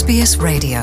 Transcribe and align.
SBS 0.00 0.38
Radio. 0.42 0.80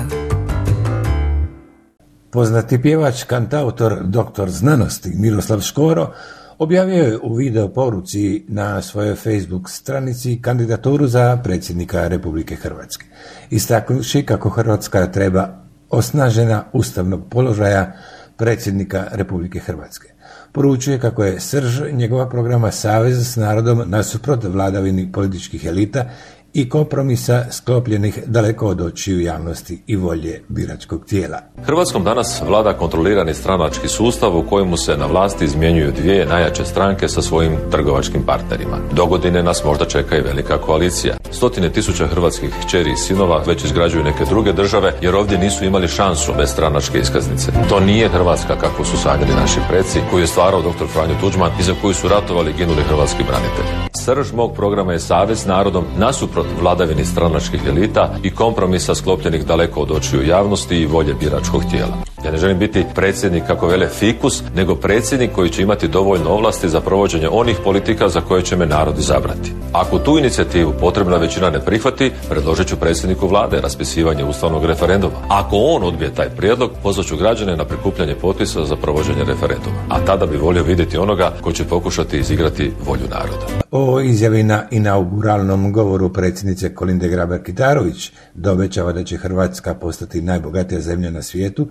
Poznati 2.31 2.81
pjevač, 2.81 3.23
kantautor, 3.23 3.97
doktor 4.03 4.49
znanosti 4.49 5.11
Miroslav 5.15 5.61
Škoro 5.61 6.13
objavio 6.57 7.03
je 7.03 7.19
u 7.23 7.33
video 7.33 7.67
poruci 7.67 8.45
na 8.47 8.81
svojoj 8.81 9.15
Facebook 9.15 9.69
stranici 9.69 10.39
kandidaturu 10.41 11.07
za 11.07 11.39
predsjednika 11.43 12.07
Republike 12.07 12.55
Hrvatske. 12.55 13.05
Istaknuši 13.49 14.25
kako 14.25 14.49
Hrvatska 14.49 15.11
treba 15.11 15.63
osnažena 15.89 16.63
ustavnog 16.73 17.29
položaja 17.29 17.93
predsjednika 18.37 19.07
Republike 19.11 19.59
Hrvatske. 19.59 20.07
Poručuje 20.51 20.99
kako 20.99 21.23
je 21.23 21.39
srž 21.39 21.81
njegova 21.91 22.29
programa 22.29 22.71
Savez 22.71 23.33
s 23.33 23.35
narodom 23.35 23.83
nasuprot 23.85 24.43
vladavini 24.43 25.11
političkih 25.11 25.65
elita 25.65 26.05
i 26.53 26.69
kompromisa 26.69 27.45
sklopljenih 27.51 28.19
daleko 28.25 28.67
od 28.67 28.81
očiju 28.81 29.21
javnosti 29.21 29.81
i 29.87 29.95
volje 29.95 30.41
biračkog 30.47 31.05
tijela. 31.05 31.37
Hrvatskom 31.65 32.03
danas 32.03 32.41
vlada 32.47 32.73
kontrolirani 32.73 33.33
stranački 33.33 33.87
sustav 33.87 34.37
u 34.37 34.43
kojemu 34.49 34.77
se 34.77 34.97
na 34.97 35.05
vlasti 35.05 35.45
izmjenjuju 35.45 35.91
dvije 35.91 36.25
najjače 36.25 36.65
stranke 36.65 37.07
sa 37.07 37.21
svojim 37.21 37.57
trgovačkim 37.71 38.23
partnerima. 38.23 38.77
Dogodine 38.91 39.43
nas 39.43 39.63
možda 39.63 39.85
čeka 39.85 40.17
i 40.17 40.21
velika 40.21 40.57
koalicija. 40.57 41.15
Stotine 41.31 41.69
tisuća 41.69 42.07
hrvatskih 42.07 42.49
kćeri 42.65 42.91
i 42.91 42.97
sinova 42.97 43.43
već 43.47 43.63
izgrađuju 43.63 44.03
neke 44.03 44.25
druge 44.25 44.53
države 44.53 44.93
jer 45.01 45.15
ovdje 45.15 45.37
nisu 45.37 45.65
imali 45.65 45.87
šansu 45.87 46.33
bez 46.37 46.49
stranačke 46.49 46.99
iskaznice. 46.99 47.51
To 47.69 47.79
nije 47.79 48.09
Hrvatska 48.09 48.55
kako 48.55 48.85
su 48.85 48.97
sanjali 48.97 49.35
naši 49.41 49.59
preci 49.69 49.99
koju 50.11 50.21
je 50.21 50.27
stvarao 50.27 50.61
dr. 50.61 50.85
Franjo 50.93 51.15
Tuđman 51.21 51.51
i 51.59 51.63
za 51.63 51.73
koju 51.81 51.93
su 51.93 52.07
ratovali 52.07 52.51
i 52.51 52.53
ginuli 52.53 52.81
hrvatski 52.81 53.23
branitelji. 53.23 53.89
Srž 54.05 54.33
mog 54.33 54.53
programa 54.55 54.93
je 54.93 54.99
savez 54.99 55.45
narodom 55.45 55.85
nasuprot 55.97 56.40
vladavini 56.61 57.05
stranačkih 57.05 57.61
elita 57.67 58.15
i 58.23 58.31
kompromisa 58.31 58.95
sklopljenih 58.95 59.45
daleko 59.45 59.81
od 59.81 59.91
očiju 59.91 60.27
javnosti 60.27 60.75
i 60.75 60.85
volje 60.85 61.13
biračkog 61.13 61.63
tijela. 61.71 62.10
Ja 62.25 62.31
ne 62.31 62.37
želim 62.37 62.59
biti 62.59 62.85
predsjednik 62.95 63.43
kako 63.47 63.67
vele 63.67 63.87
fikus, 63.89 64.43
nego 64.55 64.75
predsjednik 64.75 65.31
koji 65.31 65.49
će 65.49 65.61
imati 65.61 65.87
dovoljno 65.87 66.29
ovlasti 66.29 66.69
za 66.69 66.81
provođenje 66.81 67.29
onih 67.31 67.57
politika 67.63 68.09
za 68.09 68.21
koje 68.21 68.41
će 68.41 68.55
me 68.55 68.65
narod 68.65 68.99
izabrati. 68.99 69.53
Ako 69.73 69.99
tu 69.99 70.17
inicijativu 70.17 70.73
potrebna 70.79 71.17
većina 71.17 71.49
ne 71.49 71.59
prihvati, 71.59 72.11
predložit 72.29 72.67
ću 72.67 72.75
predsjedniku 72.75 73.27
vlade 73.27 73.61
raspisivanje 73.61 74.23
ustavnog 74.23 74.65
referenduma. 74.65 75.13
Ako 75.29 75.55
on 75.55 75.83
odbije 75.83 76.13
taj 76.13 76.29
prijedlog, 76.29 76.71
pozvat 76.83 77.05
ću 77.05 77.17
građane 77.17 77.57
na 77.57 77.65
prikupljanje 77.65 78.15
potpisa 78.15 78.65
za 78.65 78.75
provođenje 78.75 79.23
referenduma. 79.23 79.75
A 79.89 80.05
tada 80.05 80.25
bi 80.25 80.37
volio 80.37 80.63
vidjeti 80.63 80.97
onoga 80.97 81.31
koji 81.41 81.55
će 81.55 81.63
pokušati 81.63 82.17
izigrati 82.17 82.71
volju 82.85 83.07
naroda. 83.09 83.61
O 83.71 83.99
izjavi 83.99 84.43
na 84.43 84.63
inauguralnom 84.71 85.71
govoru 85.71 86.13
predsjednice 86.13 86.75
Kolinde 86.75 87.07
Grabar-Kitarović 87.07 88.11
dobećava 88.33 88.91
da 88.91 89.03
će 89.03 89.17
Hrvatska 89.17 89.75
postati 89.75 90.21
najbogatija 90.21 90.81
zemlja 90.81 91.11
na 91.11 91.21
svijetu, 91.21 91.67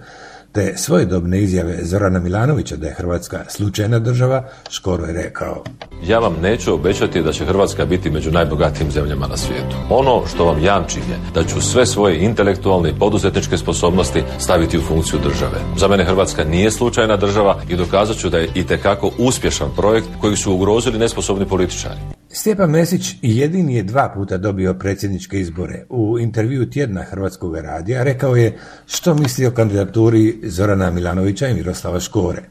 te 0.52 0.76
svojedobne 0.76 1.40
izjave 1.40 1.78
Zorana 1.82 2.20
Milanovića 2.20 2.76
da 2.76 2.86
je 2.86 2.94
Hrvatska 2.94 3.44
slučajna 3.48 3.98
država, 3.98 4.44
skoro 4.70 5.04
je 5.04 5.12
rekao. 5.12 5.64
Ja 6.06 6.18
vam 6.18 6.36
neću 6.42 6.74
obećati 6.74 7.22
da 7.22 7.32
će 7.32 7.44
Hrvatska 7.44 7.84
biti 7.84 8.10
među 8.10 8.30
najbogatijim 8.30 8.90
zemljama 8.90 9.26
na 9.26 9.36
svijetu. 9.36 9.76
Ono 9.90 10.22
što 10.26 10.44
vam 10.44 10.64
jamčim 10.64 11.02
je 11.10 11.18
da 11.34 11.44
ću 11.44 11.60
sve 11.60 11.86
svoje 11.86 12.18
intelektualne 12.24 12.90
i 12.90 12.98
poduzetničke 12.98 13.56
sposobnosti 13.56 14.22
staviti 14.38 14.78
u 14.78 14.82
funkciju 14.82 15.20
države. 15.22 15.60
Za 15.76 15.88
mene 15.88 16.04
Hrvatska 16.04 16.44
nije 16.44 16.70
slučajna 16.70 17.16
država 17.16 17.60
i 17.68 17.76
dokazat 17.76 18.16
ću 18.16 18.28
da 18.28 18.38
je 18.38 18.48
itekako 18.54 19.10
uspješan 19.18 19.68
projekt 19.76 20.08
koji 20.20 20.36
su 20.36 20.54
ugrozili 20.54 20.98
nesposobni 20.98 21.46
političari. 21.46 22.19
Stjepan 22.32 22.70
Mesić 22.70 23.14
jedini 23.22 23.76
je 23.76 23.82
dva 23.82 24.12
puta 24.14 24.36
dobio 24.38 24.74
predsjedničke 24.74 25.40
izbore. 25.40 25.84
U 25.88 26.18
intervju 26.18 26.70
tjedna 26.70 27.02
Hrvatskog 27.02 27.56
radija 27.56 28.02
rekao 28.02 28.36
je 28.36 28.58
što 28.86 29.14
misli 29.14 29.46
o 29.46 29.50
kandidaturi 29.50 30.40
Zorana 30.42 30.90
Milanovića 30.90 31.48
i 31.48 31.54
Miroslava 31.54 32.00
Škore. 32.00 32.42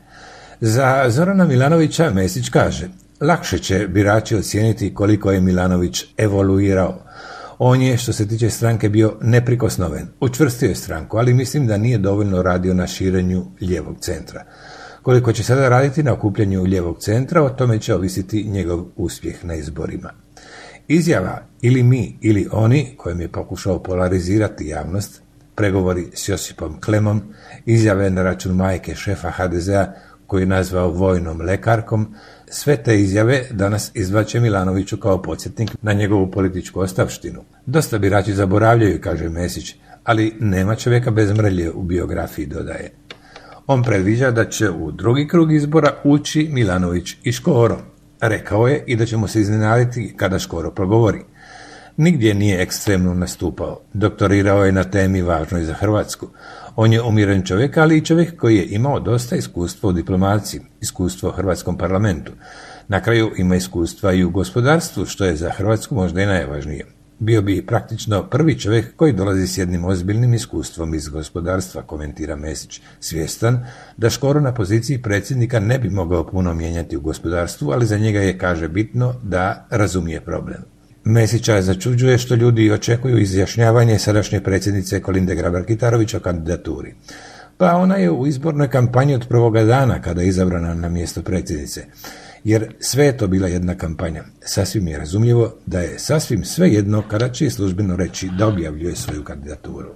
Za 0.62 1.06
Zorana 1.10 1.46
Milanovića 1.46 2.10
Mesić 2.10 2.50
kaže, 2.50 2.90
lakše 3.22 3.60
će 3.60 3.88
birači 3.88 4.36
ocijeniti 4.36 4.94
koliko 4.94 5.32
je 5.32 5.42
Milanović 5.42 6.06
evoluirao. 6.18 7.06
On 7.60 7.82
je, 7.82 7.98
što 7.98 8.14
se 8.14 8.28
tiče 8.28 8.50
stranke, 8.50 8.90
bio 8.90 9.18
neprikosnoven. 9.22 10.08
Učvrstio 10.20 10.70
je 10.70 10.76
stranku, 10.76 11.18
ali 11.18 11.34
mislim 11.34 11.68
da 11.68 11.78
nije 11.78 11.98
dovoljno 11.98 12.42
radio 12.42 12.74
na 12.74 12.88
širenju 12.88 13.46
lijevog 13.62 13.96
centra. 14.00 14.44
Koliko 15.02 15.34
će 15.34 15.44
sada 15.44 15.70
raditi 15.70 16.04
na 16.04 16.14
okupljanju 16.14 16.64
lijevog 16.64 17.00
centra, 17.00 17.44
o 17.44 17.50
tome 17.50 17.80
će 17.80 17.96
ovisiti 17.96 18.44
njegov 18.44 18.86
uspjeh 18.96 19.46
na 19.46 19.56
izborima. 19.56 20.10
Izjava 20.88 21.42
ili 21.62 21.84
mi 21.84 22.18
ili 22.22 22.48
oni, 22.52 22.94
kojim 22.98 23.22
je 23.22 23.32
pokušao 23.32 23.84
polarizirati 23.84 24.68
javnost, 24.68 25.22
pregovori 25.56 26.08
s 26.14 26.30
Josipom 26.30 26.82
Klemom, 26.82 27.22
izjave 27.66 28.10
na 28.10 28.24
račun 28.24 28.56
majke 28.56 28.96
šefa 28.96 29.30
HDZ-a 29.30 29.94
koju 30.28 30.40
je 30.40 30.46
nazvao 30.46 30.92
vojnom 30.92 31.42
lekarkom, 31.42 32.16
sve 32.50 32.84
te 32.84 33.00
izjave 33.00 33.46
danas 33.52 33.92
izvaće 33.94 34.40
Milanoviću 34.40 34.98
kao 34.98 35.22
podsjetnik 35.22 35.70
na 35.82 35.94
njegovu 35.94 36.32
političku 36.32 36.80
ostavštinu. 36.80 37.44
Dosta 37.66 37.98
birači 37.98 38.34
zaboravljaju, 38.34 39.02
kaže 39.02 39.30
Mesić, 39.30 39.76
ali 40.04 40.36
nema 40.40 40.76
čovjeka 40.76 41.12
bez 41.12 41.32
mrlje 41.32 41.72
u 41.72 41.84
biografiji, 41.84 42.46
dodaje. 42.46 42.92
On 43.72 43.84
predviđa 43.84 44.32
da 44.32 44.50
će 44.50 44.70
u 44.70 44.92
drugi 44.92 45.28
krug 45.28 45.54
izbora 45.54 45.94
ući 46.04 46.50
Milanović 46.52 47.16
i 47.24 47.32
Škoro. 47.32 47.78
Rekao 48.22 48.68
je 48.68 48.84
i 48.88 48.96
da 48.96 49.06
ćemo 49.06 49.28
se 49.28 49.42
iznenaditi 49.42 50.14
kada 50.18 50.40
Škoro 50.40 50.72
progovori. 50.72 51.22
Nigdje 51.98 52.34
nije 52.34 52.62
ekstremno 52.62 53.14
nastupao. 53.14 53.80
Doktorirao 53.94 54.66
je 54.66 54.72
na 54.72 54.84
temi 54.84 55.22
važnoj 55.22 55.64
za 55.64 55.74
Hrvatsku. 55.74 56.28
On 56.76 56.94
je 56.94 57.02
umiren 57.02 57.44
čovjek, 57.44 57.78
ali 57.78 57.98
i 57.98 58.06
čovjek 58.06 58.40
koji 58.40 58.58
je 58.58 58.66
imao 58.70 59.00
dosta 59.00 59.36
iskustva 59.36 59.90
u 59.90 59.94
diplomaciji, 59.94 60.62
iskustvo 60.82 61.30
u 61.30 61.34
Hrvatskom 61.34 61.78
parlamentu. 61.78 62.32
Na 62.88 63.02
kraju 63.02 63.32
ima 63.38 63.56
iskustva 63.56 64.14
i 64.14 64.24
u 64.24 64.30
gospodarstvu, 64.30 65.06
što 65.06 65.26
je 65.26 65.36
za 65.36 65.50
Hrvatsku 65.50 65.96
možda 65.96 66.22
i 66.22 66.26
najvažnije. 66.26 66.99
Bio 67.20 67.42
bi 67.42 67.66
praktično 67.66 68.24
prvi 68.24 68.60
čovjek 68.60 68.96
koji 68.96 69.14
dolazi 69.14 69.48
s 69.48 69.58
jednim 69.58 69.86
ozbiljnim 69.86 70.34
iskustvom 70.34 70.94
iz 70.94 71.10
gospodarstva, 71.10 71.82
komentira 71.82 72.36
Mesić, 72.36 72.82
svjestan 73.00 73.66
da 73.98 74.10
Škoro 74.10 74.40
na 74.40 74.54
poziciji 74.54 75.02
predsjednika 75.02 75.60
ne 75.60 75.80
bi 75.80 75.90
mogao 75.90 76.28
puno 76.28 76.54
mijenjati 76.54 76.98
u 76.98 77.02
gospodarstvu, 77.02 77.72
ali 77.72 77.86
za 77.86 77.98
njega 77.98 78.20
je, 78.20 78.38
kaže, 78.38 78.68
bitno 78.68 79.16
da 79.24 79.68
razumije 79.70 80.22
problem. 80.22 80.64
Mesića 81.04 81.62
začuđuje 81.62 82.18
što 82.18 82.36
ljudi 82.36 82.72
očekuju 82.72 83.18
izjašnjavanje 83.18 84.00
sadašnje 84.00 84.42
predsjednice 84.42 85.02
Kolinde 85.02 85.36
Grabar-Kitarović 85.36 86.18
o 86.18 86.20
kandidaturi. 86.20 86.94
Pa 87.58 87.76
ona 87.76 87.96
je 87.96 88.12
u 88.12 88.28
izbornoj 88.28 88.70
kampanji 88.70 89.16
od 89.16 89.28
prvoga 89.28 89.64
dana 89.64 90.02
kada 90.02 90.22
je 90.22 90.28
izabrana 90.28 90.74
na 90.74 90.90
mjesto 90.90 91.22
predsjednice 91.22 91.86
jer 92.44 92.74
sve 92.80 93.06
je 93.06 93.18
to 93.18 93.28
bila 93.28 93.48
jedna 93.48 93.76
kampanja. 93.76 94.24
Sasvim 94.42 94.88
je 94.88 94.98
razumljivo 94.98 95.54
da 95.66 95.80
je 95.80 96.00
sasvim 96.00 96.44
sve 96.44 96.70
jedno 96.70 97.04
kada 97.08 97.30
će 97.30 97.50
službeno 97.50 97.96
reći 97.96 98.30
da 98.38 98.48
objavljuje 98.48 98.96
svoju 98.96 99.24
kandidaturu. 99.24 99.90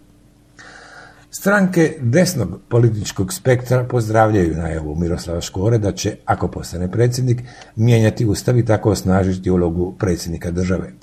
Stranke 1.31 1.97
desnog 2.01 2.61
političkog 2.69 3.33
spektra 3.33 3.83
pozdravljaju 3.83 4.55
najavu 4.55 4.95
Miroslava 4.95 5.41
Škore 5.41 5.77
da 5.77 5.91
će, 5.91 6.15
ako 6.25 6.47
postane 6.47 6.91
predsjednik, 6.91 7.41
mijenjati 7.75 8.25
ustav 8.25 8.57
i 8.57 8.65
tako 8.65 8.91
osnažiti 8.91 9.49
ulogu 9.49 9.95
predsjednika 9.99 10.51
države. 10.51 10.93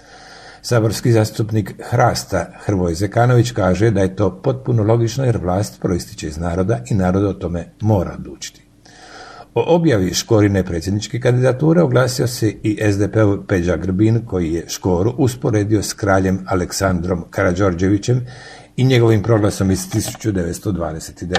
Saborski 0.62 1.12
zastupnik 1.12 1.74
Hrasta 1.90 2.46
Hrvoj 2.64 2.94
Zekanović 2.94 3.50
kaže 3.50 3.90
da 3.90 4.00
je 4.00 4.16
to 4.16 4.42
potpuno 4.42 4.82
logično 4.82 5.24
jer 5.24 5.36
vlast 5.36 5.80
proističe 5.80 6.28
iz 6.28 6.38
naroda 6.38 6.80
i 6.90 6.94
narod 6.94 7.24
o 7.24 7.32
tome 7.32 7.66
mora 7.80 8.14
odlučiti. 8.18 8.69
O 9.54 9.74
objavi 9.74 10.14
Škorine 10.14 10.64
predsjedničke 10.64 11.20
kandidature 11.20 11.82
oglasio 11.82 12.26
se 12.26 12.54
i 12.62 12.78
SDP-ov 12.92 13.46
Peđa 13.46 13.76
Grbin 13.76 14.20
koji 14.26 14.52
je 14.52 14.64
Škoru 14.68 15.14
usporedio 15.18 15.82
s 15.82 15.92
kraljem 15.92 16.44
Aleksandrom 16.46 17.24
Karađorđevićem 17.30 18.26
i 18.76 18.84
njegovim 18.84 19.22
proglasom 19.22 19.70
iz 19.70 19.78
1929. 19.88 21.36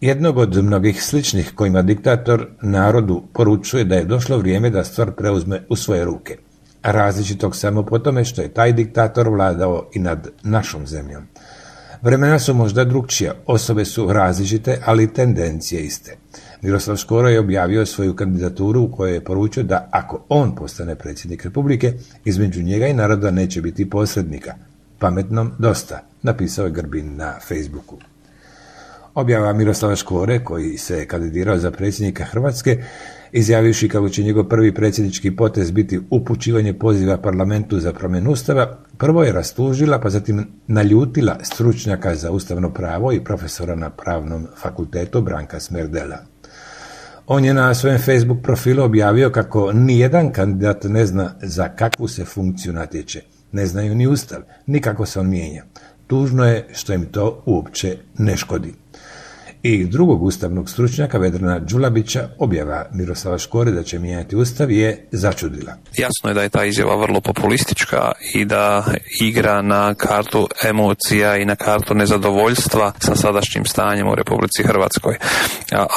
Jednog 0.00 0.38
od 0.38 0.64
mnogih 0.64 1.02
sličnih 1.02 1.52
kojima 1.54 1.82
diktator 1.82 2.48
narodu 2.62 3.22
poručuje 3.34 3.84
da 3.84 3.94
je 3.94 4.04
došlo 4.04 4.38
vrijeme 4.38 4.70
da 4.70 4.84
stvar 4.84 5.12
preuzme 5.12 5.62
u 5.68 5.76
svoje 5.76 6.04
ruke. 6.04 6.36
Različitog 6.82 7.56
samo 7.56 7.82
po 7.82 7.98
tome 7.98 8.24
što 8.24 8.42
je 8.42 8.54
taj 8.54 8.72
diktator 8.72 9.28
vladao 9.28 9.90
i 9.94 9.98
nad 9.98 10.28
našom 10.42 10.86
zemljom. 10.86 11.22
Vremena 12.04 12.38
su 12.38 12.54
možda 12.54 12.84
drugčija, 12.84 13.34
osobe 13.46 13.84
su 13.84 14.12
različite, 14.12 14.78
ali 14.84 15.12
tendencije 15.12 15.82
iste. 15.82 16.16
Miroslav 16.62 16.96
Škoro 16.96 17.28
je 17.28 17.40
objavio 17.40 17.86
svoju 17.86 18.16
kandidaturu 18.16 18.82
u 18.82 18.92
kojoj 18.92 19.14
je 19.14 19.24
poručio 19.24 19.62
da 19.62 19.88
ako 19.90 20.24
on 20.28 20.54
postane 20.54 20.94
predsjednik 20.94 21.44
Republike, 21.44 21.92
između 22.24 22.62
njega 22.62 22.86
i 22.86 22.94
naroda 22.94 23.30
neće 23.30 23.62
biti 23.62 23.90
posrednika. 23.90 24.54
Pametnom 24.98 25.52
dosta, 25.58 26.00
napisao 26.22 26.64
je 26.64 26.72
Grbin 26.72 27.16
na 27.16 27.34
Facebooku. 27.48 27.98
Objava 29.14 29.52
Miroslava 29.52 29.96
Škore, 29.96 30.44
koji 30.44 30.78
se 30.78 31.06
kandidirao 31.06 31.58
za 31.58 31.70
predsjednika 31.70 32.24
Hrvatske, 32.24 32.84
izjavivši 33.34 33.88
kako 33.88 34.08
će 34.08 34.22
njegov 34.22 34.44
prvi 34.44 34.74
predsjednički 34.74 35.36
potez 35.36 35.70
biti 35.70 36.00
upućivanje 36.10 36.72
poziva 36.72 37.18
parlamentu 37.18 37.80
za 37.80 37.92
promjenu 37.92 38.30
ustava, 38.30 38.78
prvo 38.98 39.24
je 39.24 39.32
rastužila 39.32 40.00
pa 40.00 40.10
zatim 40.10 40.46
naljutila 40.66 41.38
stručnjaka 41.42 42.14
za 42.14 42.30
ustavno 42.30 42.70
pravo 42.70 43.12
i 43.12 43.24
profesora 43.24 43.74
na 43.74 43.90
pravnom 43.90 44.46
fakultetu 44.56 45.22
Branka 45.22 45.60
Smerdela. 45.60 46.18
On 47.26 47.44
je 47.44 47.54
na 47.54 47.74
svojem 47.74 47.98
Facebook 47.98 48.42
profilu 48.42 48.84
objavio 48.84 49.30
kako 49.30 49.72
nijedan 49.72 50.32
kandidat 50.32 50.84
ne 50.84 51.06
zna 51.06 51.34
za 51.42 51.68
kakvu 51.68 52.08
se 52.08 52.24
funkciju 52.24 52.72
natječe. 52.72 53.22
Ne 53.52 53.66
znaju 53.66 53.94
ni 53.94 54.06
ustav, 54.06 54.40
ni 54.66 54.80
kako 54.80 55.06
se 55.06 55.20
on 55.20 55.28
mijenja. 55.28 55.64
Tužno 56.06 56.44
je 56.44 56.68
što 56.72 56.92
im 56.92 57.06
to 57.06 57.42
uopće 57.46 57.96
ne 58.18 58.36
škodi 58.36 58.74
i 59.66 59.84
drugog 59.84 60.22
ustavnog 60.22 60.70
stručnjaka 60.70 61.18
Vedrana 61.18 61.58
Đulabića 61.58 62.28
objava 62.38 62.86
Miroslava 62.92 63.38
Škore 63.38 63.70
da 63.70 63.82
će 63.82 63.98
mijenjati 63.98 64.36
ustav 64.36 64.70
je 64.70 65.08
začudila. 65.12 65.72
Jasno 65.96 66.30
je 66.30 66.34
da 66.34 66.42
je 66.42 66.48
ta 66.48 66.64
izjava 66.64 66.96
vrlo 66.96 67.20
populistička 67.20 68.12
i 68.34 68.44
da 68.44 68.84
igra 69.20 69.62
na 69.62 69.94
kartu 69.94 70.48
emocija 70.64 71.36
i 71.36 71.44
na 71.44 71.56
kartu 71.56 71.94
nezadovoljstva 71.94 72.92
sa 72.98 73.16
sadašnjim 73.16 73.64
stanjem 73.64 74.08
u 74.08 74.14
Republici 74.14 74.62
Hrvatskoj. 74.62 75.16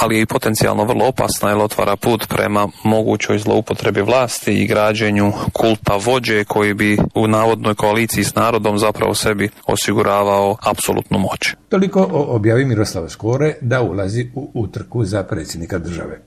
Ali 0.02 0.16
je 0.16 0.22
i 0.22 0.26
potencijalno 0.26 0.84
vrlo 0.84 1.06
opasna 1.06 1.50
jer 1.50 1.58
otvara 1.58 1.96
put 1.96 2.28
prema 2.28 2.68
mogućoj 2.84 3.40
zloupotrebi 3.40 4.02
vlasti 4.02 4.54
i 4.54 4.68
građenju 4.68 5.34
kulta 5.54 5.96
vođe 6.06 6.44
koji 6.44 6.74
bi 6.74 6.98
u 7.16 7.28
navodnoj 7.28 7.76
koaliciji 7.76 8.24
s 8.24 8.36
narodom 8.36 8.80
zapravo 8.80 9.14
sebi 9.14 9.50
osiguravao 9.66 10.58
apsolutnu 10.64 11.20
moć. 11.20 11.56
Toliko 11.70 12.08
o 12.12 12.36
objavi 12.36 12.66
Miroslava 12.66 13.10
Škore 13.10 13.57
da 13.62 13.82
ulazi 13.82 14.30
u 14.36 14.50
utrku 14.54 15.06
za 15.06 15.24
predsjednika 15.24 15.80
države. 15.80 16.22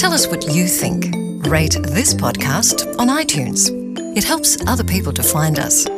Tell 0.00 0.14
us 0.14 0.26
what 0.26 0.44
you 0.56 0.66
think. 0.80 1.04
Rate 1.46 1.94
this 1.94 2.14
podcast 2.14 2.86
on 2.98 3.08
iTunes. 3.08 3.68
It 4.16 4.24
helps 4.24 4.56
other 4.66 4.86
people 4.86 5.12
to 5.12 5.22
find 5.22 5.58
us. 5.66 5.93